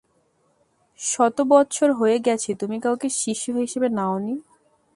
[0.99, 4.35] শত বৎসর হয়ে গেছে তুমি কাউকে শিষ্য হিসেবে নাওনি।